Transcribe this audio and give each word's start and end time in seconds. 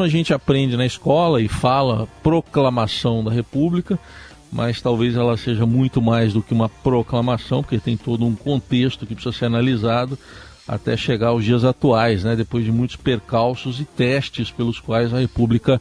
máximo 0.00 0.02
a 0.02 0.08
gente 0.08 0.32
aprende 0.32 0.76
na 0.76 0.86
escola 0.86 1.42
e 1.42 1.48
fala 1.48 2.08
proclamação 2.22 3.22
da 3.22 3.30
República, 3.30 3.98
mas 4.50 4.80
talvez 4.80 5.14
ela 5.14 5.36
seja 5.36 5.66
muito 5.66 6.00
mais 6.00 6.32
do 6.32 6.42
que 6.42 6.54
uma 6.54 6.68
proclamação, 6.68 7.62
porque 7.62 7.78
tem 7.78 7.96
todo 7.96 8.24
um 8.24 8.34
contexto 8.34 9.06
que 9.06 9.14
precisa 9.14 9.36
ser 9.36 9.46
analisado 9.46 10.18
até 10.66 10.96
chegar 10.96 11.28
aos 11.28 11.44
dias 11.44 11.64
atuais, 11.64 12.24
né, 12.24 12.36
depois 12.36 12.64
de 12.64 12.72
muitos 12.72 12.96
percalços 12.96 13.80
e 13.80 13.84
testes 13.84 14.50
pelos 14.50 14.78
quais 14.78 15.12
a 15.12 15.18
República 15.18 15.80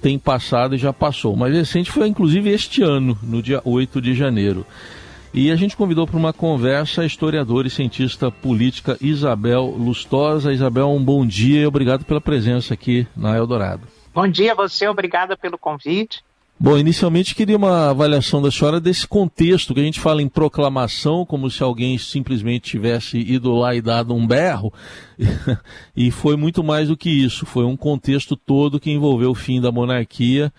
tem 0.00 0.18
passado 0.18 0.74
e 0.74 0.78
já 0.78 0.92
passou. 0.92 1.34
O 1.34 1.36
mais 1.36 1.54
recente 1.54 1.90
foi 1.90 2.08
inclusive 2.08 2.50
este 2.50 2.82
ano, 2.82 3.18
no 3.22 3.42
dia 3.42 3.60
8 3.64 4.00
de 4.00 4.14
janeiro. 4.14 4.66
E 5.32 5.50
a 5.50 5.56
gente 5.56 5.76
convidou 5.76 6.06
para 6.06 6.16
uma 6.16 6.32
conversa 6.32 7.02
a 7.02 7.06
historiadora 7.06 7.68
e 7.68 7.70
cientista 7.70 8.30
política 8.30 8.96
Isabel 9.00 9.66
Lustosa. 9.66 10.52
Isabel, 10.52 10.88
um 10.88 11.02
bom 11.02 11.26
dia 11.26 11.60
e 11.60 11.66
obrigado 11.66 12.04
pela 12.04 12.20
presença 12.20 12.72
aqui 12.74 13.06
na 13.16 13.36
Eldorado. 13.36 13.82
Bom 14.14 14.26
dia 14.26 14.52
a 14.52 14.54
você, 14.54 14.88
obrigada 14.88 15.36
pelo 15.36 15.58
convite. 15.58 16.24
Bom, 16.60 16.76
inicialmente 16.76 17.36
queria 17.36 17.56
uma 17.56 17.90
avaliação 17.90 18.42
da 18.42 18.50
senhora 18.50 18.80
desse 18.80 19.06
contexto 19.06 19.72
que 19.72 19.78
a 19.78 19.84
gente 19.84 20.00
fala 20.00 20.20
em 20.20 20.28
proclamação, 20.28 21.24
como 21.24 21.48
se 21.48 21.62
alguém 21.62 21.96
simplesmente 21.98 22.70
tivesse 22.70 23.16
ido 23.16 23.54
lá 23.54 23.76
e 23.76 23.80
dado 23.80 24.12
um 24.12 24.26
berro, 24.26 24.72
e 25.96 26.10
foi 26.10 26.36
muito 26.36 26.64
mais 26.64 26.88
do 26.88 26.96
que 26.96 27.10
isso. 27.10 27.46
Foi 27.46 27.64
um 27.64 27.76
contexto 27.76 28.34
todo 28.34 28.80
que 28.80 28.90
envolveu 28.90 29.30
o 29.30 29.36
fim 29.36 29.60
da 29.60 29.70
monarquia, 29.70 30.52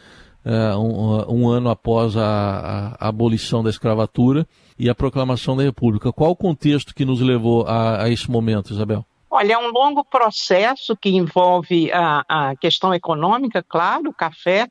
uh, 0.45 0.79
um, 0.79 1.41
um, 1.41 1.49
ano 1.49 1.69
após 1.69 2.15
a, 2.15 2.23
a, 2.23 2.87
a, 2.97 3.09
abolição 3.09 3.61
da 3.61 3.69
escravatura 3.69 4.47
e 4.79 4.89
a 4.89 4.95
proclamação 4.95 5.57
da 5.57 5.63
República. 5.63 6.13
Qual 6.13 6.31
o 6.31 6.35
contexto 6.35 6.95
que 6.95 7.03
nos 7.03 7.19
levou 7.19 7.67
a, 7.67 8.03
a 8.03 8.09
esse 8.09 8.31
momento, 8.31 8.71
Isabel? 8.71 9.05
Olha, 9.29 9.53
é 9.53 9.57
um 9.57 9.69
longo 9.71 10.03
processo 10.03 10.95
que 10.95 11.09
envolve 11.09 11.91
a, 11.91 12.23
a 12.27 12.55
questão 12.55 12.93
econômica, 12.93 13.61
claro, 13.61 14.09
o 14.09 14.13
café, 14.13 14.67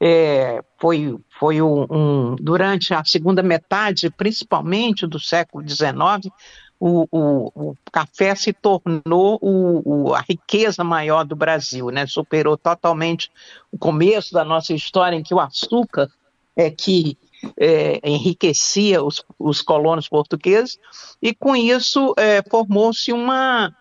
é, 0.00 0.62
foi, 0.78 1.16
foi 1.38 1.62
um, 1.62 1.86
um, 1.88 2.36
durante 2.38 2.92
a 2.92 3.02
segunda 3.04 3.42
metade, 3.42 4.10
principalmente 4.10 5.06
do 5.06 5.18
século 5.18 5.66
XIX, 5.66 6.30
o, 6.78 7.06
o, 7.10 7.70
o 7.70 7.76
café 7.90 8.34
se 8.34 8.52
tornou 8.52 9.38
o, 9.40 10.12
a 10.12 10.20
riqueza 10.20 10.84
maior 10.84 11.24
do 11.24 11.34
Brasil, 11.34 11.88
né? 11.88 12.06
superou 12.06 12.58
totalmente 12.58 13.30
o 13.72 13.78
começo 13.78 14.34
da 14.34 14.44
nossa 14.44 14.74
história 14.74 15.16
em 15.16 15.22
que 15.22 15.32
o 15.32 15.40
açúcar 15.40 16.10
é 16.54 16.70
que 16.70 17.16
é, 17.56 18.00
enriquecia 18.04 19.02
os, 19.02 19.24
os 19.38 19.62
colonos 19.62 20.08
portugueses, 20.08 20.78
e 21.20 21.34
com 21.34 21.54
isso 21.54 22.14
é, 22.16 22.42
formou-se 22.50 23.12
uma, 23.12 23.74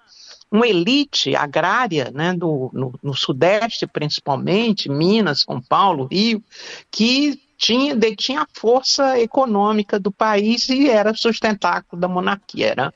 uma 0.51 0.67
elite 0.67 1.35
agrária, 1.35 2.11
né, 2.13 2.33
do, 2.33 2.69
no, 2.73 2.93
no, 3.01 3.15
Sudeste 3.15 3.87
principalmente, 3.87 4.89
Minas, 4.89 5.41
São 5.41 5.61
Paulo, 5.61 6.07
Rio, 6.11 6.43
que 6.91 7.41
tinha, 7.57 7.95
detinha 7.95 8.41
a 8.41 8.47
força 8.53 9.17
econômica 9.19 9.97
do 9.97 10.11
país 10.11 10.67
e 10.67 10.89
era 10.89 11.13
sustentáculo 11.13 11.99
da 11.99 12.09
monarquia. 12.09 12.67
Era 12.67 12.93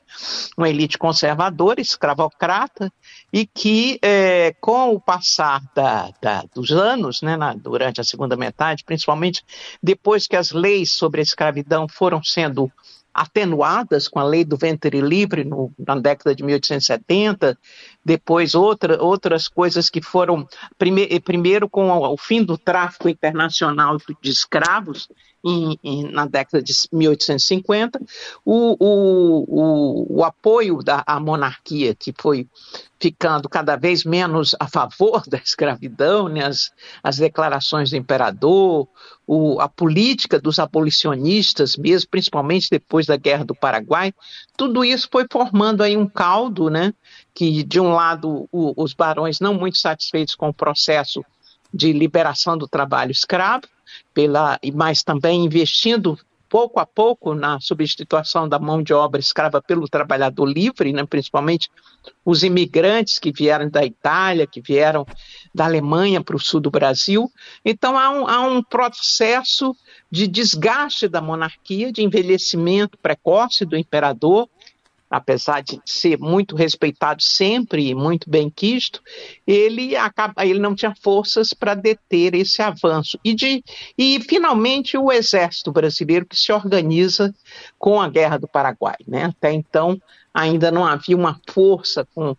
uma 0.56 0.68
elite 0.68 0.98
conservadora, 0.98 1.80
escravocrata, 1.80 2.92
e 3.32 3.46
que, 3.46 3.98
é, 4.02 4.54
com 4.60 4.94
o 4.94 5.00
passar 5.00 5.62
da, 5.74 6.10
da, 6.20 6.44
dos 6.54 6.70
anos, 6.70 7.20
né, 7.20 7.36
na, 7.36 7.54
durante 7.54 8.00
a 8.00 8.04
segunda 8.04 8.36
metade, 8.36 8.84
principalmente 8.84 9.44
depois 9.82 10.26
que 10.26 10.36
as 10.36 10.52
leis 10.52 10.92
sobre 10.92 11.20
a 11.20 11.22
escravidão 11.22 11.86
foram 11.88 12.22
sendo 12.22 12.70
atenuadas 13.12 14.06
com 14.06 14.20
a 14.20 14.24
lei 14.24 14.44
do 14.44 14.56
ventre 14.56 15.00
livre 15.00 15.42
no, 15.42 15.72
na 15.78 15.96
década 15.96 16.34
de 16.34 16.42
1870, 16.44 17.58
depois 18.04 18.54
outra, 18.54 19.02
outras 19.02 19.48
coisas 19.48 19.90
que 19.90 20.00
foram, 20.00 20.46
prime, 20.78 21.20
primeiro 21.20 21.68
com 21.68 21.90
o, 21.90 22.12
o 22.12 22.16
fim 22.16 22.44
do 22.44 22.56
tráfico 22.56 23.08
internacional 23.08 23.98
de 24.22 24.30
escravos, 24.30 25.08
em, 25.44 25.78
em, 25.82 26.10
na 26.10 26.26
década 26.26 26.62
de 26.62 26.74
1850, 26.92 28.00
o, 28.44 28.76
o, 28.78 29.44
o, 29.48 30.18
o 30.18 30.24
apoio 30.24 30.82
da 30.82 31.04
monarquia, 31.20 31.94
que 31.94 32.12
foi 32.16 32.46
ficando 33.00 33.48
cada 33.48 33.76
vez 33.76 34.04
menos 34.04 34.56
a 34.58 34.66
favor 34.66 35.22
da 35.28 35.38
escravidão, 35.38 36.28
né, 36.28 36.44
as, 36.44 36.72
as 37.02 37.16
declarações 37.16 37.90
do 37.90 37.96
imperador, 37.96 38.88
o, 39.26 39.60
a 39.60 39.68
política 39.68 40.40
dos 40.40 40.58
abolicionistas, 40.58 41.76
mesmo 41.76 42.08
principalmente 42.10 42.68
depois 42.70 43.06
da 43.06 43.16
Guerra 43.16 43.44
do 43.44 43.54
Paraguai, 43.54 44.12
tudo 44.56 44.84
isso 44.84 45.08
foi 45.10 45.26
formando 45.30 45.82
aí 45.82 45.96
um 45.96 46.08
caldo, 46.08 46.68
né, 46.68 46.92
que 47.32 47.62
de 47.62 47.78
um 47.78 47.92
lado 47.92 48.48
o, 48.50 48.74
os 48.76 48.92
barões 48.92 49.38
não 49.38 49.54
muito 49.54 49.78
satisfeitos 49.78 50.34
com 50.34 50.48
o 50.48 50.54
processo 50.54 51.24
de 51.72 51.92
liberação 51.92 52.56
do 52.56 52.66
trabalho 52.66 53.12
escravo, 53.12 53.64
pela, 54.12 54.58
mas 54.74 55.02
também 55.02 55.44
investindo 55.44 56.18
pouco 56.48 56.80
a 56.80 56.86
pouco 56.86 57.34
na 57.34 57.60
substituição 57.60 58.48
da 58.48 58.58
mão 58.58 58.82
de 58.82 58.92
obra 58.94 59.20
escrava 59.20 59.60
pelo 59.60 59.88
trabalhador 59.88 60.46
livre, 60.46 60.92
né, 60.92 61.04
principalmente 61.04 61.70
os 62.24 62.42
imigrantes 62.42 63.18
que 63.18 63.30
vieram 63.30 63.68
da 63.68 63.84
Itália, 63.84 64.46
que 64.46 64.60
vieram 64.60 65.06
da 65.54 65.66
Alemanha 65.66 66.22
para 66.22 66.36
o 66.36 66.40
sul 66.40 66.60
do 66.60 66.70
Brasil. 66.70 67.30
Então 67.64 67.98
há 67.98 68.10
um, 68.10 68.26
há 68.26 68.40
um 68.40 68.62
processo 68.62 69.76
de 70.10 70.26
desgaste 70.26 71.06
da 71.06 71.20
monarquia, 71.20 71.92
de 71.92 72.02
envelhecimento 72.02 72.96
precoce 72.98 73.66
do 73.66 73.76
imperador, 73.76 74.48
apesar 75.10 75.62
de 75.62 75.80
ser 75.84 76.18
muito 76.18 76.54
respeitado 76.54 77.22
sempre 77.22 77.88
e 77.88 77.94
muito 77.94 78.28
bem 78.28 78.50
quisto, 78.50 79.02
ele, 79.46 79.96
acaba, 79.96 80.44
ele 80.44 80.58
não 80.58 80.74
tinha 80.74 80.94
forças 81.02 81.52
para 81.52 81.74
deter 81.74 82.34
esse 82.34 82.60
avanço. 82.60 83.18
E, 83.24 83.34
de, 83.34 83.64
e, 83.96 84.20
finalmente, 84.20 84.98
o 84.98 85.10
exército 85.10 85.72
brasileiro 85.72 86.26
que 86.26 86.36
se 86.36 86.52
organiza 86.52 87.34
com 87.78 88.00
a 88.00 88.08
Guerra 88.08 88.38
do 88.38 88.48
Paraguai. 88.48 88.96
Né? 89.06 89.24
Até 89.24 89.52
então, 89.52 90.00
ainda 90.32 90.70
não 90.70 90.84
havia 90.84 91.16
uma 91.16 91.40
força 91.48 92.06
com 92.14 92.36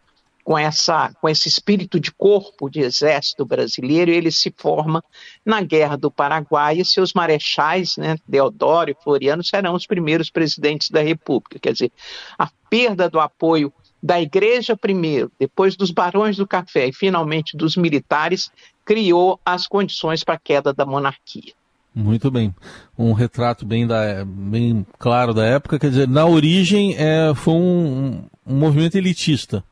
com, 0.49 0.57
essa, 0.57 1.13
com 1.21 1.29
esse 1.29 1.47
espírito 1.47 1.99
de 1.99 2.11
corpo 2.11 2.71
de 2.71 2.79
exército 2.79 3.45
brasileiro, 3.45 4.09
ele 4.09 4.31
se 4.31 4.51
forma 4.57 5.03
na 5.45 5.61
Guerra 5.61 5.95
do 5.95 6.09
Paraguai 6.09 6.79
e 6.79 6.83
seus 6.83 7.13
marechais, 7.13 7.97
né, 7.97 8.17
Deodoro 8.27 8.89
e 8.89 8.95
Floriano, 8.95 9.43
serão 9.43 9.75
os 9.75 9.85
primeiros 9.85 10.31
presidentes 10.31 10.89
da 10.89 11.03
República. 11.03 11.59
Quer 11.59 11.73
dizer, 11.73 11.91
a 12.35 12.49
perda 12.67 13.07
do 13.07 13.19
apoio 13.19 13.71
da 14.01 14.19
igreja 14.19 14.75
primeiro, 14.75 15.31
depois 15.39 15.75
dos 15.75 15.91
barões 15.91 16.37
do 16.37 16.47
café 16.47 16.87
e 16.87 16.93
finalmente 16.93 17.55
dos 17.55 17.77
militares, 17.77 18.51
criou 18.83 19.39
as 19.45 19.67
condições 19.67 20.23
para 20.23 20.33
a 20.33 20.39
queda 20.39 20.73
da 20.73 20.83
monarquia. 20.83 21.53
Muito 21.93 22.31
bem. 22.31 22.55
Um 22.97 23.13
retrato 23.13 23.67
bem, 23.67 23.85
da, 23.85 24.25
bem 24.25 24.83
claro 24.97 25.31
da 25.31 25.45
época. 25.45 25.77
Quer 25.77 25.91
dizer, 25.91 26.07
na 26.07 26.25
origem 26.25 26.95
é, 26.97 27.35
foi 27.35 27.53
um, 27.53 28.23
um 28.47 28.55
movimento 28.55 28.95
elitista. 28.95 29.63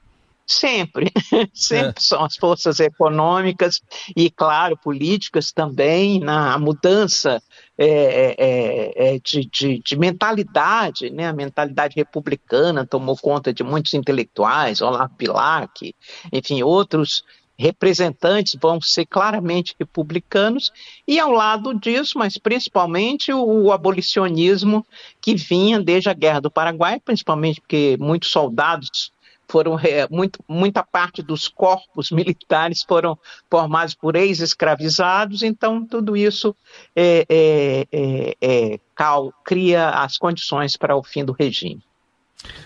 Sempre, 0.49 1.11
sempre 1.53 1.89
é. 1.97 2.01
são 2.01 2.23
as 2.23 2.37
forças 2.37 2.79
econômicas 2.79 3.81
e, 4.15 4.29
claro, 4.29 4.77
políticas 4.77 5.51
também 5.51 6.21
na 6.21 6.57
mudança 6.57 7.43
é, 7.77 7.85
é, 7.85 8.35
é, 8.37 9.15
é, 9.15 9.19
de, 9.19 9.45
de, 9.45 9.81
de, 9.83 9.97
mentalidade, 9.97 11.09
né? 11.09 11.27
A 11.27 11.33
mentalidade 11.33 11.95
republicana 11.97 12.87
tomou 12.87 13.17
conta 13.17 13.53
de 13.53 13.61
muitos 13.61 13.93
intelectuais, 13.93 14.81
Olavo 14.81 15.13
Bilac, 15.17 15.93
enfim, 16.31 16.63
outros 16.63 17.25
representantes 17.57 18.55
vão 18.61 18.79
ser 18.79 19.05
claramente 19.05 19.75
republicanos, 19.77 20.71
e 21.07 21.19
ao 21.19 21.31
lado 21.31 21.73
disso, 21.73 22.17
mas 22.17 22.37
principalmente 22.37 23.33
o, 23.33 23.43
o, 23.43 23.71
abolicionismo 23.71 24.85
que 25.19 25.35
vinha 25.35 25.79
desde 25.79 26.09
a 26.09 26.13
Guerra 26.13 26.39
do 26.39 26.51
Paraguai, 26.51 27.01
principalmente 27.03 27.59
porque 27.59 27.97
muitos 27.99 28.29
soldados 28.29 29.11
foram 29.47 29.79
é, 29.79 30.07
muito, 30.09 30.39
muita 30.47 30.83
parte 30.83 31.21
dos 31.21 31.47
corpos 31.47 32.09
militares 32.11 32.83
foram 32.83 33.17
formados 33.49 33.93
por 33.93 34.15
ex-escravizados, 34.15 35.43
então 35.43 35.85
tudo 35.85 36.15
isso 36.15 36.55
é, 36.95 37.25
é, 37.29 37.87
é, 37.91 38.35
é, 38.41 38.79
cal, 38.95 39.33
cria 39.43 39.89
as 39.89 40.17
condições 40.17 40.75
para 40.75 40.95
o 40.95 41.03
fim 41.03 41.23
do 41.23 41.31
regime. 41.31 41.81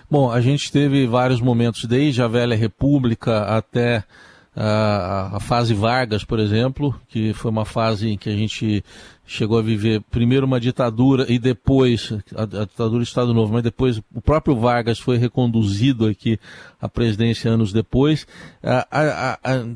Bom, 0.09 0.29
a 0.29 0.41
gente 0.41 0.71
teve 0.71 1.07
vários 1.07 1.39
momentos, 1.39 1.85
desde 1.85 2.21
a 2.21 2.27
velha 2.27 2.55
República 2.55 3.43
até 3.43 4.03
a, 4.55 5.37
a, 5.37 5.39
fase 5.39 5.73
Vargas, 5.73 6.23
por 6.23 6.39
exemplo, 6.39 6.99
que 7.07 7.33
foi 7.33 7.49
uma 7.49 7.65
fase 7.65 8.09
em 8.09 8.17
que 8.17 8.29
a 8.29 8.35
gente 8.35 8.83
chegou 9.31 9.57
a 9.57 9.61
viver 9.61 10.01
primeiro 10.11 10.45
uma 10.45 10.59
ditadura 10.59 11.25
e 11.29 11.39
depois 11.39 12.11
a, 12.35 12.43
a, 12.43 12.65
ditadura 12.65 12.99
do 12.99 13.03
Estado 13.03 13.33
Novo, 13.33 13.53
mas 13.53 13.63
depois 13.63 14.01
o 14.13 14.21
próprio 14.21 14.57
Vargas 14.57 14.99
foi 14.99 15.17
reconduzido 15.17 16.05
aqui 16.05 16.37
à 16.81 16.89
presidência 16.89 17.49
anos 17.49 17.71
depois. 17.71 18.27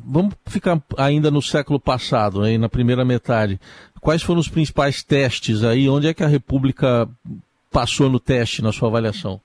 vamos 0.04 0.34
ficar 0.44 0.82
ainda 0.98 1.30
no 1.30 1.40
século 1.40 1.80
passado, 1.80 2.42
aí 2.42 2.58
na 2.58 2.68
primeira 2.68 3.02
metade. 3.02 3.58
Quais 3.98 4.22
foram 4.22 4.40
os 4.40 4.48
principais 4.48 5.02
testes 5.02 5.64
aí? 5.64 5.88
Onde 5.88 6.06
é 6.06 6.14
que 6.14 6.22
a 6.22 6.28
República 6.28 7.08
passou 7.72 8.10
no 8.10 8.20
teste 8.20 8.60
na 8.60 8.72
sua 8.72 8.88
avaliação? 8.88 9.40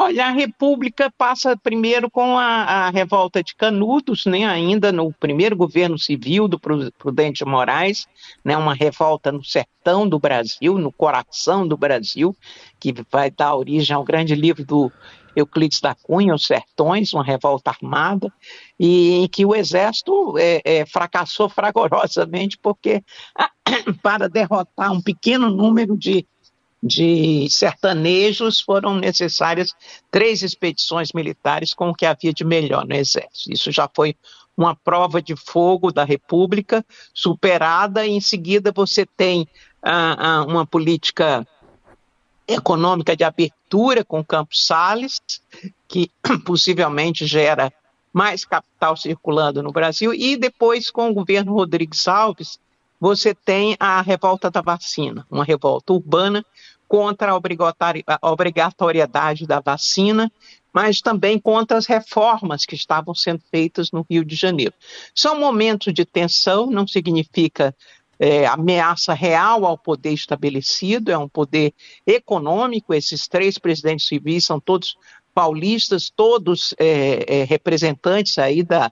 Olha, 0.00 0.26
a 0.26 0.30
República 0.30 1.12
passa 1.18 1.56
primeiro 1.56 2.08
com 2.08 2.38
a, 2.38 2.44
a, 2.86 2.90
revolta 2.90 3.42
de 3.42 3.52
Canudos, 3.52 4.26
né, 4.26 4.46
ainda 4.46 4.92
no 4.92 5.12
primeiro 5.12 5.56
governo 5.56 5.98
civil 5.98 6.46
do 6.46 6.56
Prudente 6.56 7.44
Moraes, 7.44 8.06
né, 8.44 8.56
uma 8.56 8.74
revolta 8.74 9.32
no 9.32 9.42
sertão 9.42 10.08
do 10.08 10.16
Brasil, 10.16 10.78
no 10.78 10.92
coração 10.92 11.66
do 11.66 11.76
Brasil, 11.76 12.32
que 12.78 12.94
vai 13.10 13.28
dar 13.28 13.56
origem 13.56 13.96
ao 13.96 14.04
grande 14.04 14.36
livro 14.36 14.64
do 14.64 14.88
Euclides 15.34 15.80
da 15.80 15.96
Cunha, 15.96 16.32
Os 16.32 16.46
Sertões, 16.46 17.12
uma 17.12 17.24
revolta 17.24 17.72
armada, 17.72 18.32
e 18.78 19.24
em 19.24 19.26
que 19.26 19.44
o 19.44 19.52
exército 19.52 20.38
é, 20.38 20.62
é, 20.64 20.86
fracassou 20.86 21.48
fragorosamente, 21.48 22.56
porque 22.56 23.02
para 24.00 24.28
derrotar 24.28 24.92
um 24.92 25.02
pequeno 25.02 25.50
número 25.50 25.96
de 25.96 26.24
de 26.82 27.48
sertanejos 27.50 28.60
foram 28.60 28.94
necessárias 28.94 29.74
três 30.10 30.42
expedições 30.42 31.12
militares 31.12 31.74
com 31.74 31.90
o 31.90 31.94
que 31.94 32.06
havia 32.06 32.32
de 32.32 32.44
melhor 32.44 32.86
no 32.86 32.94
exército. 32.94 33.52
Isso 33.52 33.72
já 33.72 33.88
foi 33.92 34.14
uma 34.56 34.74
prova 34.74 35.22
de 35.22 35.36
fogo 35.36 35.92
da 35.92 36.04
República 36.04 36.84
superada, 37.14 38.04
e 38.06 38.10
em 38.10 38.20
seguida 38.20 38.72
você 38.72 39.06
tem 39.06 39.46
ah, 39.82 40.16
ah, 40.18 40.44
uma 40.44 40.66
política 40.66 41.46
econômica 42.46 43.16
de 43.16 43.22
abertura 43.22 44.04
com 44.04 44.24
Campos 44.24 44.66
Salles, 44.66 45.20
que 45.86 46.10
possivelmente 46.44 47.26
gera 47.26 47.72
mais 48.12 48.44
capital 48.44 48.96
circulando 48.96 49.62
no 49.62 49.70
Brasil, 49.70 50.12
e 50.14 50.36
depois 50.36 50.90
com 50.90 51.10
o 51.10 51.14
governo 51.14 51.52
Rodrigues 51.52 52.08
Alves, 52.08 52.58
você 53.00 53.34
tem 53.34 53.76
a 53.78 54.00
revolta 54.02 54.50
da 54.50 54.60
vacina, 54.60 55.26
uma 55.30 55.44
revolta 55.44 55.92
urbana 55.92 56.44
contra 56.86 57.32
a 57.32 58.30
obrigatoriedade 58.30 59.46
da 59.46 59.60
vacina, 59.60 60.32
mas 60.72 61.00
também 61.00 61.38
contra 61.38 61.76
as 61.76 61.86
reformas 61.86 62.64
que 62.64 62.74
estavam 62.74 63.14
sendo 63.14 63.42
feitas 63.50 63.90
no 63.90 64.06
Rio 64.08 64.24
de 64.24 64.34
Janeiro. 64.34 64.72
São 65.14 65.38
momentos 65.38 65.92
de 65.92 66.04
tensão, 66.04 66.70
não 66.70 66.86
significa 66.86 67.74
é, 68.18 68.46
ameaça 68.46 69.12
real 69.12 69.64
ao 69.64 69.78
poder 69.78 70.12
estabelecido, 70.12 71.10
é 71.10 71.18
um 71.18 71.28
poder 71.28 71.72
econômico. 72.06 72.92
Esses 72.92 73.28
três 73.28 73.58
presidentes 73.58 74.06
civis 74.06 74.46
são 74.46 74.58
todos 74.58 74.96
paulistas, 75.38 76.10
todos 76.10 76.74
é, 76.80 77.42
é, 77.42 77.44
representantes 77.44 78.38
aí 78.38 78.64
da 78.64 78.90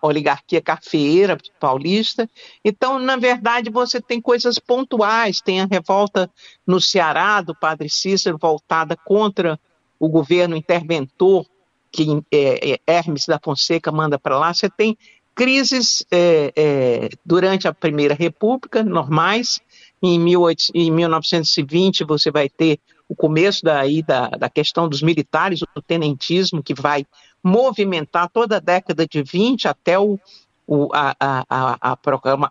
oligarquia 0.00 0.62
cafeeira 0.62 1.36
paulista. 1.60 2.26
Então, 2.64 2.98
na 2.98 3.16
verdade, 3.16 3.68
você 3.68 4.00
tem 4.00 4.18
coisas 4.18 4.58
pontuais, 4.58 5.42
tem 5.42 5.60
a 5.60 5.68
revolta 5.70 6.30
no 6.66 6.80
Ceará 6.80 7.42
do 7.42 7.54
padre 7.54 7.90
Cícero 7.90 8.38
voltada 8.40 8.96
contra 8.96 9.60
o 10.00 10.08
governo 10.08 10.56
interventor 10.56 11.44
que 11.92 12.06
é, 12.32 12.72
é 12.72 12.78
Hermes 12.86 13.26
da 13.26 13.38
Fonseca 13.38 13.92
manda 13.92 14.18
para 14.18 14.38
lá. 14.38 14.54
Você 14.54 14.70
tem 14.70 14.96
crises 15.34 16.02
é, 16.10 16.50
é, 16.56 17.08
durante 17.26 17.68
a 17.68 17.74
Primeira 17.74 18.14
República, 18.14 18.82
normais. 18.82 19.60
Em, 20.02 20.18
18, 20.18 20.70
em 20.74 20.90
1920 20.90 22.04
você 22.04 22.30
vai 22.30 22.48
ter 22.48 22.80
o 23.08 23.14
começo 23.14 23.64
daí 23.64 24.02
da, 24.02 24.28
da 24.28 24.48
questão 24.48 24.88
dos 24.88 25.02
militares, 25.02 25.60
o 25.62 25.82
tenentismo, 25.82 26.62
que 26.62 26.74
vai 26.74 27.06
movimentar 27.42 28.30
toda 28.30 28.56
a 28.56 28.60
década 28.60 29.06
de 29.06 29.22
20 29.22 29.68
até 29.68 29.98
o, 29.98 30.18
o, 30.66 30.88
a, 30.94 31.14
a, 31.20 31.44
a, 31.50 31.98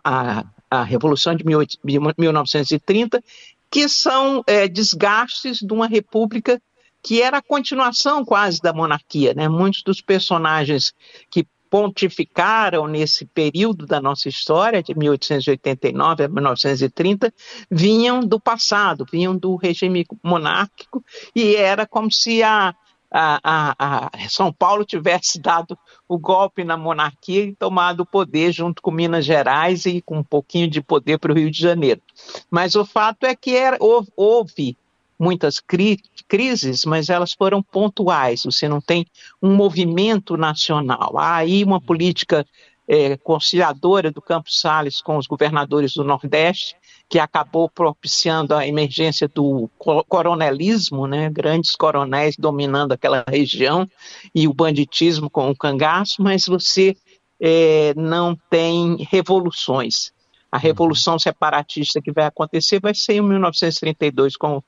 a, 0.04 0.44
a 0.70 0.82
Revolução 0.84 1.34
de 1.34 1.44
18, 1.44 1.78
1930, 2.16 3.22
que 3.70 3.88
são 3.88 4.42
é, 4.46 4.68
desgastes 4.68 5.58
de 5.58 5.72
uma 5.72 5.88
república 5.88 6.60
que 7.02 7.20
era 7.20 7.38
a 7.38 7.42
continuação 7.42 8.24
quase 8.24 8.60
da 8.62 8.72
monarquia. 8.72 9.34
Né? 9.34 9.48
Muitos 9.48 9.82
dos 9.82 10.00
personagens 10.00 10.94
que 11.30 11.46
pontificaram 11.74 12.86
nesse 12.86 13.26
período 13.26 13.84
da 13.84 14.00
nossa 14.00 14.28
história, 14.28 14.80
de 14.80 14.96
1889 14.96 16.22
a 16.22 16.28
1930, 16.28 17.34
vinham 17.68 18.20
do 18.20 18.38
passado, 18.38 19.04
vinham 19.10 19.36
do 19.36 19.56
regime 19.56 20.06
monárquico, 20.22 21.04
e 21.34 21.56
era 21.56 21.84
como 21.84 22.12
se 22.12 22.44
a, 22.44 22.72
a, 23.10 23.40
a, 23.42 24.06
a, 24.06 24.28
São 24.28 24.52
Paulo 24.52 24.84
tivesse 24.84 25.40
dado 25.40 25.76
o 26.06 26.16
golpe 26.16 26.62
na 26.62 26.76
monarquia 26.76 27.46
e 27.46 27.56
tomado 27.56 28.02
o 28.02 28.06
poder 28.06 28.52
junto 28.52 28.80
com 28.80 28.92
Minas 28.92 29.24
Gerais 29.24 29.84
e 29.84 30.00
com 30.00 30.18
um 30.18 30.24
pouquinho 30.24 30.70
de 30.70 30.80
poder 30.80 31.18
para 31.18 31.32
o 31.32 31.34
Rio 31.34 31.50
de 31.50 31.60
Janeiro. 31.60 32.00
Mas 32.48 32.76
o 32.76 32.84
fato 32.84 33.26
é 33.26 33.34
que 33.34 33.56
era, 33.56 33.76
houve 33.80 34.76
muitas 35.18 35.60
cri 35.60 35.98
crises, 36.28 36.84
mas 36.84 37.08
elas 37.08 37.32
foram 37.32 37.62
pontuais. 37.62 38.42
Você 38.44 38.68
não 38.68 38.80
tem 38.80 39.06
um 39.42 39.54
movimento 39.54 40.36
nacional. 40.36 41.18
Há 41.18 41.36
aí 41.36 41.62
uma 41.62 41.80
política 41.80 42.46
é, 42.86 43.16
conciliadora 43.16 44.10
do 44.10 44.20
Campos 44.20 44.60
Salles 44.60 45.00
com 45.00 45.16
os 45.16 45.26
governadores 45.26 45.94
do 45.94 46.04
Nordeste, 46.04 46.76
que 47.08 47.18
acabou 47.18 47.68
propiciando 47.68 48.54
a 48.54 48.66
emergência 48.66 49.28
do 49.28 49.70
coronelismo, 50.08 51.06
né, 51.06 51.30
grandes 51.30 51.76
coronéis 51.76 52.36
dominando 52.36 52.92
aquela 52.92 53.24
região, 53.28 53.88
e 54.34 54.48
o 54.48 54.54
banditismo 54.54 55.30
com 55.30 55.50
o 55.50 55.56
cangaço, 55.56 56.22
mas 56.22 56.46
você 56.46 56.96
é, 57.40 57.92
não 57.96 58.36
tem 58.50 59.06
revoluções. 59.10 60.12
A 60.50 60.58
revolução 60.58 61.18
separatista 61.18 62.00
que 62.00 62.12
vai 62.12 62.26
acontecer 62.26 62.80
vai 62.80 62.94
ser 62.94 63.14
em 63.14 63.22
1932 63.22 64.36
com 64.36 64.62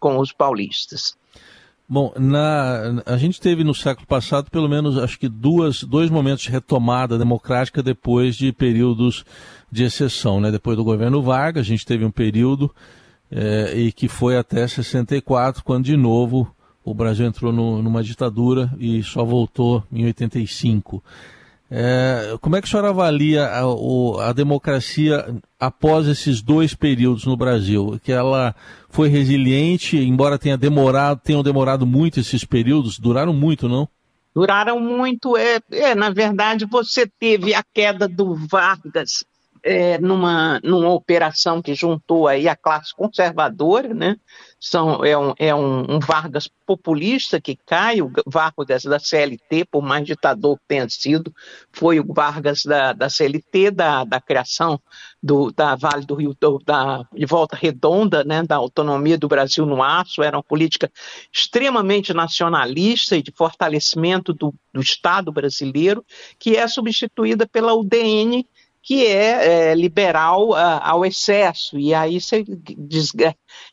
com 0.00 0.18
os 0.18 0.32
paulistas. 0.32 1.14
Bom, 1.88 2.12
na, 2.16 3.02
a 3.04 3.16
gente 3.16 3.40
teve 3.40 3.64
no 3.64 3.74
século 3.74 4.06
passado 4.06 4.50
pelo 4.50 4.68
menos 4.68 4.96
acho 4.96 5.18
que 5.18 5.28
duas, 5.28 5.82
dois 5.82 6.08
momentos 6.08 6.44
de 6.44 6.50
retomada 6.50 7.18
democrática 7.18 7.82
depois 7.82 8.36
de 8.36 8.52
períodos 8.52 9.24
de 9.70 9.84
exceção. 9.84 10.40
Né? 10.40 10.50
Depois 10.50 10.76
do 10.76 10.84
governo 10.84 11.20
Vargas, 11.20 11.66
a 11.66 11.68
gente 11.68 11.84
teve 11.84 12.04
um 12.04 12.10
período 12.10 12.72
é, 13.30 13.74
e 13.76 13.92
que 13.92 14.08
foi 14.08 14.36
até 14.36 14.66
64, 14.66 15.64
quando 15.64 15.84
de 15.84 15.96
novo 15.96 16.52
o 16.84 16.94
Brasil 16.94 17.26
entrou 17.26 17.52
no, 17.52 17.82
numa 17.82 18.02
ditadura 18.02 18.72
e 18.78 19.02
só 19.02 19.24
voltou 19.24 19.82
em 19.92 20.04
85. 20.04 21.02
É, 21.70 22.36
como 22.40 22.56
é 22.56 22.60
que 22.60 22.66
a 22.66 22.70
senhora 22.70 22.88
avalia 22.88 23.46
a, 23.46 23.64
o, 23.64 24.18
a, 24.18 24.32
democracia 24.32 25.32
após 25.58 26.08
esses 26.08 26.42
dois 26.42 26.74
períodos 26.74 27.24
no 27.24 27.36
Brasil? 27.36 28.00
Que 28.02 28.10
ela 28.10 28.56
foi 28.88 29.08
resiliente, 29.08 29.96
embora 29.96 30.38
tenha 30.38 30.58
demorado, 30.58 31.20
tenham 31.22 31.44
demorado 31.44 31.86
muito 31.86 32.18
esses 32.18 32.44
períodos, 32.44 32.98
duraram 32.98 33.32
muito, 33.32 33.68
não? 33.68 33.88
Duraram 34.34 34.80
muito. 34.80 35.36
É, 35.36 35.60
é 35.70 35.94
na 35.94 36.10
verdade, 36.10 36.66
você 36.66 37.06
teve 37.06 37.54
a 37.54 37.62
queda 37.62 38.08
do 38.08 38.34
Vargas 38.34 39.24
é, 39.62 39.98
numa, 39.98 40.60
numa 40.62 40.90
operação 40.90 41.60
que 41.60 41.74
juntou 41.74 42.26
aí 42.28 42.48
a 42.48 42.56
classe 42.56 42.94
conservadora, 42.94 43.92
né? 43.94 44.16
São, 44.58 45.02
é 45.04 45.16
um, 45.16 45.32
é 45.38 45.54
um, 45.54 45.94
um 45.94 45.98
Vargas 45.98 46.48
populista 46.66 47.40
que 47.40 47.56
cai, 47.56 48.02
o 48.02 48.12
Vargas 48.26 48.84
da 48.84 48.98
CLT, 48.98 49.64
por 49.70 49.82
mais 49.82 50.04
ditador 50.04 50.58
que 50.58 50.64
tenha 50.68 50.88
sido, 50.88 51.32
foi 51.72 51.98
o 51.98 52.04
Vargas 52.12 52.62
da, 52.64 52.92
da 52.92 53.08
CLT, 53.08 53.70
da, 53.70 54.04
da 54.04 54.20
criação 54.20 54.78
do, 55.22 55.50
da 55.50 55.76
Vale 55.76 56.04
do 56.04 56.14
Rio, 56.14 56.36
do, 56.38 56.58
da, 56.58 57.02
de 57.12 57.24
Volta 57.24 57.56
Redonda, 57.56 58.22
né, 58.22 58.42
da 58.42 58.56
autonomia 58.56 59.16
do 59.16 59.28
Brasil 59.28 59.64
no 59.64 59.82
aço, 59.82 60.22
era 60.22 60.36
uma 60.36 60.42
política 60.42 60.90
extremamente 61.32 62.12
nacionalista 62.12 63.16
e 63.16 63.22
de 63.22 63.32
fortalecimento 63.32 64.32
do, 64.32 64.54
do 64.72 64.80
Estado 64.80 65.32
brasileiro, 65.32 66.04
que 66.38 66.56
é 66.56 66.68
substituída 66.68 67.46
pela 67.46 67.74
UDN, 67.74 68.46
que 68.82 69.06
é, 69.06 69.70
é 69.70 69.74
liberal 69.74 70.50
uh, 70.50 70.80
ao 70.82 71.04
excesso, 71.04 71.78
e 71.78 71.92
aí 71.92 72.20
você 72.20 72.44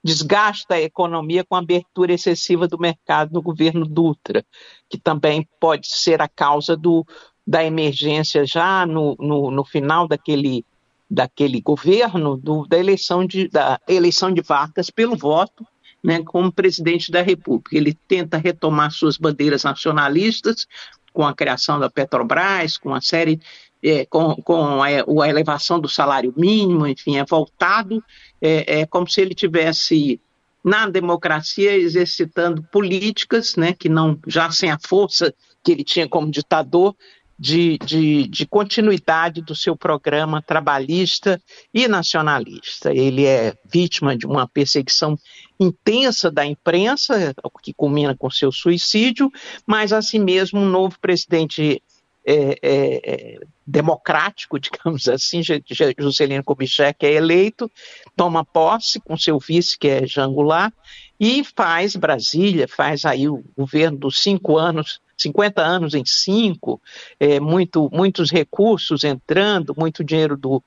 desgasta 0.03 0.75
a 0.75 0.81
economia 0.81 1.45
com 1.45 1.55
a 1.55 1.59
abertura 1.59 2.13
excessiva 2.13 2.67
do 2.67 2.77
mercado 2.77 3.31
no 3.33 3.41
governo 3.41 3.85
Dutra, 3.85 4.45
que 4.89 4.97
também 4.97 5.47
pode 5.59 5.87
ser 5.87 6.21
a 6.21 6.27
causa 6.27 6.75
do, 6.75 7.05
da 7.45 7.63
emergência 7.63 8.45
já 8.45 8.85
no, 8.85 9.15
no, 9.17 9.49
no 9.49 9.63
final 9.63 10.07
daquele, 10.07 10.65
daquele 11.09 11.61
governo, 11.61 12.35
do, 12.35 12.67
da, 12.67 12.77
eleição 12.77 13.25
de, 13.25 13.47
da 13.47 13.79
eleição 13.87 14.33
de 14.33 14.41
Vargas 14.41 14.89
pelo 14.89 15.15
voto, 15.15 15.65
né, 16.03 16.21
como 16.23 16.51
presidente 16.51 17.11
da 17.11 17.21
República. 17.21 17.77
Ele 17.77 17.97
tenta 18.07 18.37
retomar 18.37 18.91
suas 18.91 19.17
bandeiras 19.17 19.63
nacionalistas 19.63 20.67
com 21.13 21.25
a 21.25 21.33
criação 21.33 21.79
da 21.79 21.89
Petrobras, 21.89 22.77
com 22.77 22.89
uma 22.89 23.01
série 23.01 23.39
é, 23.83 24.05
com, 24.05 24.35
com 24.35 24.81
a, 24.81 24.87
a, 24.87 25.29
elevação 25.29 25.79
do 25.79 25.87
salário 25.87 26.33
mínimo, 26.35 26.87
enfim, 26.87 27.17
é 27.17 27.25
voltado, 27.25 28.03
é, 28.41 28.81
é 28.81 28.85
como 28.85 29.07
se 29.07 29.21
ele 29.21 29.35
tivesse 29.35 30.19
na 30.63 30.89
democracia 30.89 31.75
exercitando 31.75 32.63
políticas, 32.71 33.55
né, 33.55 33.73
que 33.73 33.87
não 33.87 34.19
já 34.27 34.51
sem 34.51 34.69
a 34.69 34.79
força 34.79 35.33
que 35.63 35.71
ele 35.71 35.83
tinha 35.83 36.07
como 36.07 36.29
ditador, 36.29 36.95
de, 37.39 37.77
de, 37.77 38.27
de, 38.27 38.47
continuidade 38.47 39.41
do 39.41 39.53
seu 39.53 39.75
programa 39.77 40.41
trabalhista 40.41 41.39
e 41.71 41.87
nacionalista. 41.87 42.91
Ele 42.91 43.25
é 43.25 43.53
vítima 43.71 44.17
de 44.17 44.25
uma 44.25 44.47
perseguição 44.47 45.15
intensa 45.59 46.31
da 46.31 46.45
imprensa, 46.45 47.35
que 47.61 47.73
culmina 47.73 48.15
com 48.15 48.29
seu 48.29 48.51
suicídio, 48.51 49.31
mas 49.67 49.93
assim 49.93 50.19
mesmo 50.19 50.59
um 50.59 50.69
novo 50.69 50.99
presidente 50.99 51.81
é, 52.27 52.59
é, 52.61 53.11
é 53.11 53.39
democrático, 53.65 54.59
digamos 54.61 55.07
assim, 55.07 55.41
Juscelino 55.97 56.43
Kubitschek 56.43 57.05
é 57.05 57.13
eleito, 57.13 57.71
toma 58.15 58.43
posse 58.43 58.99
com 58.99 59.17
seu 59.17 59.39
vice, 59.39 59.77
que 59.79 59.87
é 59.87 60.05
Jangular, 60.05 60.73
e 61.19 61.43
faz 61.43 61.95
Brasília, 61.95 62.67
faz 62.67 63.05
aí 63.05 63.27
o 63.27 63.43
governo 63.57 63.97
dos 63.97 64.19
cinco 64.19 64.57
anos 64.57 64.99
50 65.17 65.61
anos 65.61 65.95
em 65.95 66.05
cinco, 66.05 66.79
é, 67.19 67.39
muito, 67.39 67.89
muitos 67.91 68.29
recursos 68.29 69.03
entrando, 69.03 69.73
muito 69.75 70.03
dinheiro 70.03 70.37
do, 70.37 70.63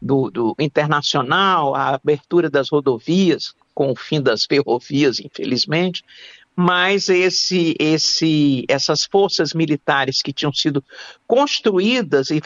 do, 0.00 0.30
do, 0.30 0.54
internacional, 0.58 1.74
a 1.74 1.94
abertura 1.94 2.50
das 2.50 2.68
rodovias, 2.68 3.54
com 3.74 3.90
o 3.90 3.96
fim 3.96 4.20
das 4.20 4.44
ferrovias, 4.44 5.18
infelizmente, 5.18 6.04
mas 6.56 7.08
esse, 7.08 7.74
esse, 7.78 8.64
essas 8.68 9.04
forças 9.04 9.52
militares 9.52 10.22
que 10.22 10.32
tinham 10.32 10.52
sido 10.52 10.84
construídas 11.26 12.30
e 12.30 12.40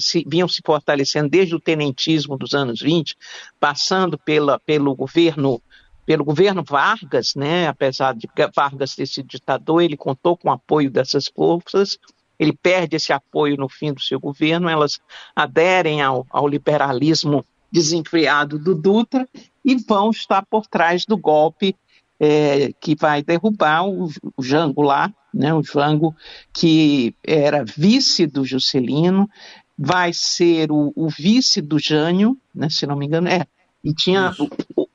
se 0.00 0.24
vinham 0.26 0.46
se 0.46 0.60
fortalecendo 0.64 1.28
desde 1.28 1.54
o 1.54 1.60
tenentismo 1.60 2.38
dos 2.38 2.54
anos 2.54 2.80
20, 2.80 3.16
passando 3.58 4.16
pela, 4.18 4.58
pelo 4.60 4.94
governo 4.94 5.60
pelo 6.06 6.22
governo 6.22 6.62
Vargas, 6.62 7.34
né, 7.34 7.66
apesar 7.66 8.14
de 8.14 8.28
Vargas 8.54 8.94
ter 8.94 9.06
sido 9.06 9.26
ditador, 9.26 9.80
ele 9.80 9.96
contou 9.96 10.36
com 10.36 10.50
o 10.50 10.52
apoio 10.52 10.90
dessas 10.90 11.28
forças, 11.28 11.98
ele 12.38 12.52
perde 12.52 12.96
esse 12.96 13.10
apoio 13.10 13.56
no 13.56 13.70
fim 13.70 13.90
do 13.90 14.02
seu 14.02 14.20
governo, 14.20 14.68
elas 14.68 15.00
aderem 15.34 16.02
ao, 16.02 16.26
ao 16.28 16.46
liberalismo 16.46 17.42
desenfreado 17.72 18.58
do 18.58 18.74
Dutra 18.74 19.26
e 19.64 19.76
vão 19.76 20.10
estar 20.10 20.44
por 20.44 20.66
trás 20.66 21.06
do 21.06 21.16
golpe 21.16 21.74
é, 22.18 22.72
que 22.80 22.94
vai 22.94 23.22
derrubar 23.22 23.86
o, 23.86 24.08
o 24.36 24.42
Jango 24.42 24.82
lá, 24.82 25.12
né, 25.32 25.52
o 25.52 25.62
Jango 25.62 26.14
que 26.52 27.14
era 27.22 27.64
vice 27.64 28.26
do 28.26 28.44
Juscelino, 28.44 29.28
vai 29.76 30.12
ser 30.12 30.70
o, 30.70 30.92
o 30.94 31.08
vice 31.08 31.60
do 31.60 31.78
Jânio, 31.78 32.36
né, 32.54 32.68
se 32.70 32.86
não 32.86 32.96
me 32.96 33.06
engano, 33.06 33.28
é, 33.28 33.46
e 33.82 33.92
tinha, 33.92 34.34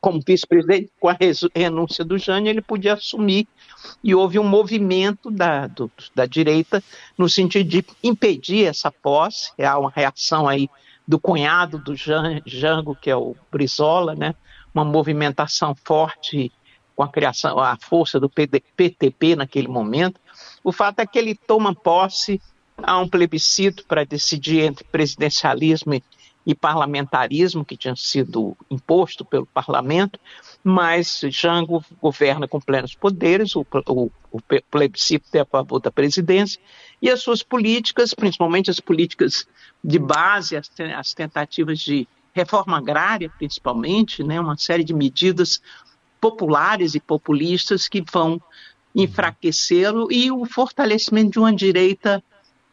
como 0.02 0.20
vice-presidente, 0.26 0.90
com 1.00 1.10
a 1.10 1.18
renúncia 1.56 2.04
do 2.04 2.18
Jânio, 2.18 2.50
ele 2.50 2.62
podia 2.62 2.94
assumir. 2.94 3.48
E 4.04 4.16
houve 4.16 4.40
um 4.40 4.44
movimento 4.44 5.30
da, 5.30 5.68
do, 5.68 5.92
da 6.16 6.26
direita 6.26 6.84
no 7.16 7.30
sentido 7.30 7.70
de 7.70 7.86
impedir 8.04 8.66
essa 8.66 8.92
posse. 8.92 9.52
Há 9.62 9.78
uma 9.78 9.92
reação 9.96 10.48
aí 10.48 10.68
do 11.08 11.20
cunhado 11.20 11.78
do 11.78 11.94
Jango, 11.96 12.96
que 13.00 13.12
é 13.12 13.16
o 13.16 13.36
Brizola, 13.52 14.16
né? 14.16 14.34
uma 14.74 14.86
movimentação 14.86 15.76
forte 15.84 16.52
com 17.00 17.04
a 17.04 17.08
criação, 17.08 17.58
a 17.58 17.78
força 17.78 18.20
do 18.20 18.30
PTP 18.30 19.34
naquele 19.34 19.70
momento. 19.70 20.20
O 20.62 20.74
fato 20.74 21.00
é 21.00 21.08
que 21.08 21.18
ele 21.18 21.34
toma 21.34 21.74
posse, 21.74 22.42
há 22.76 23.00
um 23.00 23.08
plebiscito 23.08 23.86
para 23.86 24.06
decidir 24.06 24.66
entre 24.66 24.84
presidencialismo 24.84 25.94
e 25.94 26.04
e 26.46 26.56
parlamentarismo 26.56 27.64
que 27.64 27.78
tinha 27.78 27.96
sido 27.96 28.58
imposto 28.72 29.24
pelo 29.24 29.46
parlamento, 29.46 30.20
mas 30.64 31.22
Jango 31.26 31.84
governa 32.02 32.48
com 32.48 32.60
plenos 32.60 32.96
poderes, 32.96 33.56
o, 33.56 33.64
o, 33.88 34.10
o 34.32 34.40
plebiscito 34.72 35.28
é 35.34 35.42
a 35.42 35.46
favor 35.46 35.80
da 35.80 35.92
presidência, 35.92 36.60
e 37.00 37.10
as 37.10 37.22
suas 37.22 37.44
políticas, 37.44 38.16
principalmente 38.16 38.72
as 38.72 38.80
políticas 38.80 39.48
de 39.84 40.00
base, 40.00 40.56
as, 40.56 40.72
as 40.98 41.14
tentativas 41.14 41.80
de 41.80 42.08
reforma 42.34 42.78
agrária, 42.78 43.30
principalmente, 43.38 44.24
né, 44.24 44.40
uma 44.40 44.58
série 44.58 44.84
de 44.84 44.94
medidas 44.94 45.62
populares 46.20 46.96
e 46.96 47.00
populistas 47.00 47.88
que 47.88 48.04
vão 48.12 48.42
enfraquecê-lo 48.96 50.12
e 50.12 50.32
o 50.32 50.46
fortalecimento 50.46 51.32
de 51.32 51.40
uma 51.40 51.54
direita 51.54 52.24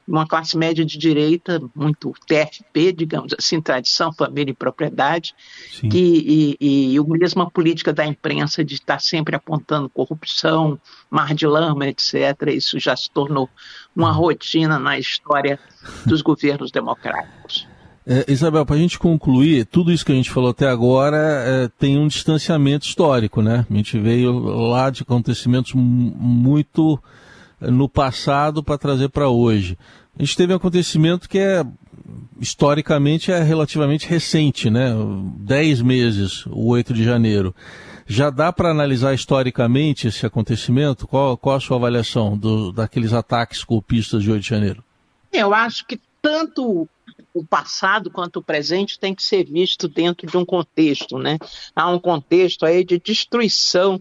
uma 0.07 0.26
classe 0.26 0.57
média 0.57 0.85
de 0.85 0.97
direita, 0.97 1.61
muito 1.75 2.12
TFP, 2.26 2.93
digamos 2.93 3.35
assim, 3.37 3.61
tradição, 3.61 4.12
família 4.12 4.53
e 4.53 4.55
propriedade, 4.55 5.35
que, 5.91 6.57
e, 6.61 6.93
e 6.95 6.99
a 6.99 7.03
mesma 7.03 7.50
política 7.50 7.93
da 7.93 8.07
imprensa 8.07 8.65
de 8.65 8.75
estar 8.75 9.00
sempre 9.00 9.35
apontando 9.35 9.88
corrupção, 9.88 10.79
mar 11.11 11.35
de 11.35 11.47
lama, 11.47 11.88
etc. 11.88 12.15
Isso 12.53 12.79
já 12.79 12.97
se 12.97 13.11
tornou 13.11 13.50
uma 13.95 14.12
uhum. 14.12 14.17
rotina 14.17 14.79
na 14.79 14.99
história 14.99 15.59
dos 16.07 16.23
governos 16.23 16.71
democráticos. 16.71 17.67
É, 18.09 18.25
Isabel, 18.29 18.65
para 18.65 18.77
a 18.77 18.79
gente 18.79 19.01
concluir, 19.01 19.67
tudo 19.67 19.91
isso 19.93 20.07
que 20.07 20.13
a 20.13 20.15
gente 20.15 20.31
falou 20.31 20.51
até 20.51 20.69
agora 20.69 21.17
é, 21.17 21.69
tem 21.77 21.99
um 21.99 22.07
distanciamento 22.07 22.87
histórico, 22.87 23.43
né? 23.43 23.67
A 23.69 23.75
gente 23.75 23.99
veio 23.99 24.39
lá 24.39 24.91
de 24.91 25.03
acontecimentos 25.03 25.73
muito 25.75 27.03
no 27.61 27.89
passado 27.89 28.63
para 28.63 28.79
trazer 28.79 29.09
para 29.09 29.29
hoje. 29.29 29.77
A 30.17 30.23
gente 30.23 30.37
teve 30.37 30.53
um 30.53 30.57
acontecimento 30.57 31.29
que 31.29 31.39
é 31.39 31.65
historicamente 32.41 33.33
é 33.33 33.43
relativamente 33.43 34.07
recente, 34.07 34.71
né? 34.71 34.91
Dez 35.39 35.83
meses, 35.83 36.47
o 36.47 36.69
8 36.69 36.95
de 36.95 37.03
janeiro. 37.03 37.53
Já 38.07 38.31
dá 38.31 38.53
para 38.53 38.71
analisar 38.71 39.15
historicamente 39.15 40.07
esse 40.07 40.25
acontecimento? 40.25 41.09
Qual, 41.09 41.37
qual 41.37 41.57
a 41.57 41.61
sua 41.61 41.77
avaliação 41.77 42.39
do, 42.39 42.71
daqueles 42.71 43.13
ataques 43.13 43.65
golpistas 43.65 44.23
de 44.23 44.31
8 44.31 44.43
de 44.43 44.49
janeiro? 44.49 44.85
Eu 45.33 45.53
acho 45.53 45.85
que 45.85 45.99
tanto 46.23 46.89
o 47.37 47.45
passado 47.45 48.11
quanto 48.11 48.38
o 48.38 48.43
presente 48.43 48.99
tem 48.99 49.14
que 49.14 49.23
ser 49.23 49.45
visto 49.45 49.88
dentro 49.88 50.26
de 50.26 50.37
um 50.37 50.45
contexto, 50.45 51.19
né? 51.19 51.38
Há 51.75 51.90
um 51.90 51.99
contexto 51.99 52.64
aí 52.64 52.83
de 52.83 52.99
destruição 52.99 54.00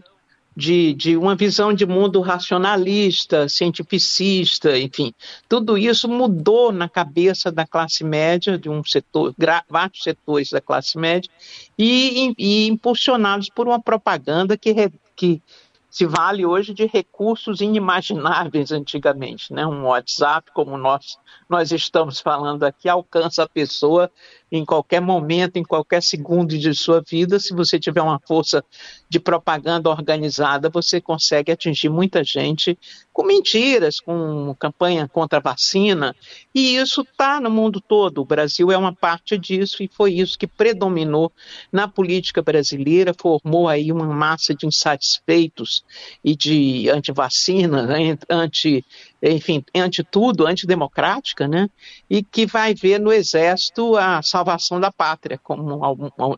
de, 0.56 0.94
de 0.94 1.16
uma 1.18 1.36
visão 1.36 1.74
de 1.74 1.84
mundo 1.84 2.20
racionalista, 2.22 3.46
cientificista, 3.46 4.78
enfim. 4.78 5.12
Tudo 5.46 5.76
isso 5.76 6.08
mudou 6.08 6.72
na 6.72 6.88
cabeça 6.88 7.52
da 7.52 7.66
classe 7.66 8.02
média, 8.02 8.56
de 8.56 8.70
um 8.70 8.82
setor, 8.82 9.34
vários 9.68 10.02
setores 10.02 10.48
da 10.48 10.60
classe 10.60 10.96
média, 10.96 11.30
e, 11.78 12.32
e 12.38 12.66
impulsionados 12.68 13.50
por 13.50 13.66
uma 13.66 13.80
propaganda 13.80 14.56
que, 14.56 14.74
que 15.14 15.42
se 15.88 16.06
vale 16.06 16.44
hoje 16.44 16.74
de 16.74 16.86
recursos 16.86 17.60
inimagináveis 17.60 18.72
antigamente. 18.72 19.52
Né? 19.52 19.66
Um 19.66 19.86
WhatsApp, 19.86 20.50
como 20.52 20.76
nós, 20.76 21.18
nós 21.48 21.72
estamos 21.72 22.20
falando 22.20 22.64
aqui, 22.64 22.88
alcança 22.88 23.44
a 23.44 23.48
pessoa 23.48 24.10
em 24.50 24.64
qualquer 24.64 25.00
momento, 25.00 25.56
em 25.56 25.64
qualquer 25.64 26.02
segundo 26.02 26.56
de 26.56 26.74
sua 26.74 27.02
vida. 27.02 27.38
Se 27.38 27.54
você 27.54 27.78
tiver 27.78 28.02
uma 28.02 28.20
força 28.20 28.64
de 29.08 29.18
propaganda 29.18 29.90
organizada, 29.90 30.68
você 30.68 31.00
consegue 31.00 31.50
atingir 31.50 31.88
muita 31.88 32.22
gente 32.22 32.78
com 33.12 33.24
mentiras, 33.24 33.98
com 33.98 34.54
campanha 34.58 35.08
contra 35.08 35.38
a 35.38 35.42
vacina. 35.42 36.14
E 36.54 36.76
isso 36.76 37.00
está 37.02 37.40
no 37.40 37.50
mundo 37.50 37.80
todo. 37.80 38.20
O 38.20 38.24
Brasil 38.24 38.70
é 38.70 38.76
uma 38.76 38.94
parte 38.94 39.38
disso 39.38 39.82
e 39.82 39.88
foi 39.88 40.14
isso 40.14 40.38
que 40.38 40.46
predominou 40.46 41.32
na 41.72 41.88
política 41.88 42.42
brasileira, 42.42 43.14
formou 43.18 43.68
aí 43.68 43.90
uma 43.90 44.06
massa 44.06 44.54
de 44.54 44.66
insatisfeitos 44.66 45.84
e 46.22 46.36
de 46.36 46.88
anti-vacina, 46.90 47.86
né, 47.86 48.18
anti 48.28 48.84
enfim, 49.28 49.64
ante 49.74 50.04
tudo, 50.04 50.46
antidemocrática, 50.46 51.48
né? 51.48 51.68
e 52.08 52.22
que 52.22 52.46
vai 52.46 52.74
ver 52.74 53.00
no 53.00 53.12
Exército 53.12 53.96
a 53.96 54.22
salvação 54.22 54.78
da 54.80 54.92
pátria, 54.92 55.38
como 55.42 55.84
ao, 55.84 55.96
ao, 56.16 56.36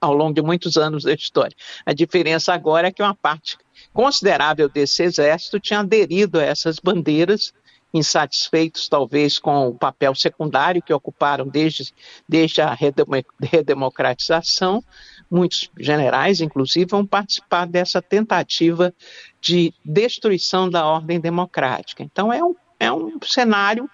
ao 0.00 0.14
longo 0.14 0.34
de 0.34 0.42
muitos 0.42 0.76
anos 0.76 1.04
da 1.04 1.12
história. 1.12 1.56
A 1.84 1.92
diferença 1.92 2.52
agora 2.52 2.88
é 2.88 2.92
que 2.92 3.02
uma 3.02 3.14
parte 3.14 3.58
considerável 3.92 4.68
desse 4.68 5.02
Exército 5.02 5.60
tinha 5.60 5.80
aderido 5.80 6.38
a 6.38 6.42
essas 6.42 6.78
bandeiras, 6.78 7.52
insatisfeitos 7.92 8.88
talvez 8.88 9.38
com 9.38 9.68
o 9.68 9.74
papel 9.74 10.14
secundário 10.16 10.82
que 10.82 10.92
ocuparam 10.92 11.46
desde, 11.46 11.94
desde 12.28 12.60
a 12.60 12.76
redemocratização, 13.40 14.82
muitos 15.34 15.68
generais, 15.78 16.40
inclusive, 16.40 16.86
vão 16.88 17.04
participar 17.04 17.66
dessa 17.66 18.00
tentativa 18.00 18.94
de 19.40 19.74
destruição 19.84 20.70
da 20.70 20.86
ordem 20.86 21.18
democrática. 21.18 22.02
Então, 22.02 22.32
é 22.32 22.42
um, 22.42 22.54
é 22.78 22.92
um 22.92 23.18
cenário 23.22 23.90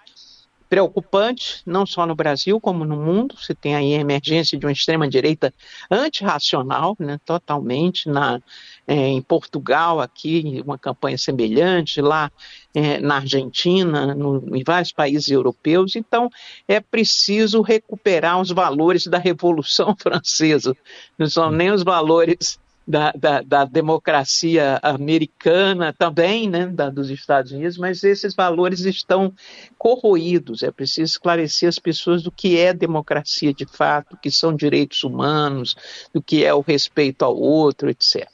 preocupante, 0.71 1.61
não 1.65 1.85
só 1.85 2.05
no 2.05 2.15
Brasil, 2.15 2.57
como 2.57 2.85
no 2.85 2.95
mundo. 2.95 3.35
Você 3.37 3.53
tem 3.53 3.75
aí 3.75 3.93
a 3.93 3.99
emergência 3.99 4.57
de 4.57 4.65
uma 4.65 4.71
extrema-direita 4.71 5.53
antirracional, 5.91 6.95
né, 6.97 7.19
totalmente. 7.25 8.07
Na, 8.07 8.41
é, 8.87 8.95
em 8.95 9.21
Portugal, 9.21 9.99
aqui, 9.99 10.63
uma 10.65 10.77
campanha 10.77 11.17
semelhante, 11.17 11.99
lá 11.99 12.31
é, 12.73 13.01
na 13.01 13.17
Argentina, 13.17 14.15
no, 14.15 14.55
em 14.55 14.63
vários 14.63 14.93
países 14.93 15.27
europeus. 15.27 15.97
Então, 15.97 16.29
é 16.65 16.79
preciso 16.79 17.61
recuperar 17.61 18.39
os 18.39 18.49
valores 18.49 19.05
da 19.07 19.17
Revolução 19.17 19.93
Francesa. 19.99 20.73
Não 21.19 21.27
são 21.27 21.51
nem 21.51 21.69
os 21.69 21.83
valores 21.83 22.57
da, 22.87 23.11
da, 23.11 23.41
da, 23.41 23.65
democracia 23.65 24.79
americana 24.81 25.93
também, 25.93 26.49
né, 26.49 26.67
da, 26.67 26.89
dos 26.89 27.09
Estados 27.09 27.51
Unidos, 27.51 27.77
mas 27.77 28.03
esses 28.03 28.33
valores 28.33 28.81
estão 28.81 29.33
corroídos. 29.77 30.63
É 30.63 30.71
preciso 30.71 31.13
esclarecer 31.13 31.69
as 31.69 31.79
pessoas 31.79 32.23
do 32.23 32.31
que 32.31 32.57
é 32.57 32.73
democracia 32.73 33.53
de 33.53 33.65
fato, 33.65 34.11
do 34.11 34.17
que 34.17 34.31
são 34.31 34.55
direitos 34.55 35.03
humanos, 35.03 35.75
do 36.13 36.21
que 36.21 36.43
é 36.43 36.53
o 36.53 36.61
respeito 36.61 37.23
ao 37.23 37.37
outro, 37.37 37.89
etc. 37.89 38.27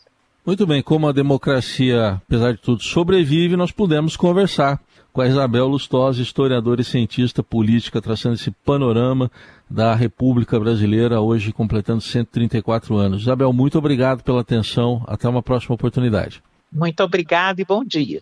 Muito 0.46 0.66
bem, 0.66 0.82
como 0.82 1.10
a 1.10 1.12
democracia, 1.12 2.22
apesar 2.26 2.54
de 2.54 2.62
tudo, 2.62 2.82
sobrevive, 2.82 3.58
nós 3.58 3.72
pudemos 3.72 4.16
conversar 4.16 4.82
com 5.18 5.22
a 5.22 5.28
Isabel 5.28 5.68
Lustosa, 5.68 6.22
historiadora 6.22 6.82
e 6.82 6.84
cientista 6.84 7.42
política, 7.42 8.00
traçando 8.00 8.36
esse 8.36 8.52
panorama 8.52 9.32
da 9.68 9.96
República 9.96 10.60
Brasileira, 10.60 11.20
hoje 11.20 11.52
completando 11.52 12.02
134 12.02 12.96
anos. 12.96 13.24
Isabel, 13.24 13.52
muito 13.52 13.80
obrigado 13.80 14.22
pela 14.22 14.42
atenção. 14.42 15.04
Até 15.08 15.28
uma 15.28 15.42
próxima 15.42 15.74
oportunidade. 15.74 16.44
Muito 16.72 17.02
obrigado 17.02 17.60
e 17.60 17.66
bom 17.66 17.84
dia. 17.84 18.22